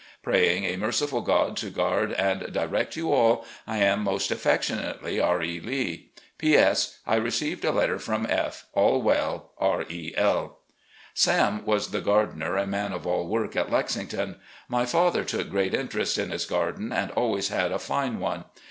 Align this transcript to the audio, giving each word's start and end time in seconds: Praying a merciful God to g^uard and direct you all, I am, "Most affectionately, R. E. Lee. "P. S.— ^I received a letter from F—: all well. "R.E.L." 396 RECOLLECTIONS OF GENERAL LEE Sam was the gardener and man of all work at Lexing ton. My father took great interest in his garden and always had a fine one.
Praying 0.23 0.63
a 0.65 0.77
merciful 0.77 1.21
God 1.21 1.55
to 1.57 1.69
g^uard 1.69 2.15
and 2.17 2.51
direct 2.51 2.95
you 2.95 3.13
all, 3.13 3.45
I 3.67 3.77
am, 3.77 4.01
"Most 4.01 4.31
affectionately, 4.31 5.19
R. 5.19 5.43
E. 5.43 5.59
Lee. 5.59 6.09
"P. 6.39 6.57
S.— 6.57 6.97
^I 7.07 7.23
received 7.23 7.63
a 7.63 7.71
letter 7.71 7.99
from 7.99 8.25
F—: 8.27 8.65
all 8.73 9.03
well. 9.03 9.51
"R.E.L." 9.59 10.57
396 11.15 11.27
RECOLLECTIONS 11.27 11.27
OF 11.27 11.27
GENERAL 11.29 11.45
LEE 11.45 11.53
Sam 11.53 11.65
was 11.67 11.91
the 11.91 12.01
gardener 12.01 12.57
and 12.57 12.71
man 12.71 12.93
of 12.93 13.05
all 13.05 13.27
work 13.27 13.55
at 13.55 13.69
Lexing 13.69 14.09
ton. 14.09 14.39
My 14.67 14.87
father 14.87 15.23
took 15.23 15.51
great 15.51 15.75
interest 15.75 16.17
in 16.17 16.31
his 16.31 16.45
garden 16.47 16.91
and 16.91 17.11
always 17.11 17.49
had 17.49 17.71
a 17.71 17.77
fine 17.77 18.19
one. 18.19 18.45